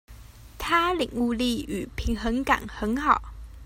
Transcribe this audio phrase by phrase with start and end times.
[0.57, 3.33] 他領悟力與平衡感很好